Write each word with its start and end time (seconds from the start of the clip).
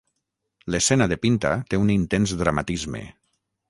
L'escena 0.75 1.07
de 1.13 1.19
Pinta 1.27 1.53
té 1.69 1.81
un 1.85 1.95
intens 1.99 2.37
dramatisme. 2.45 3.09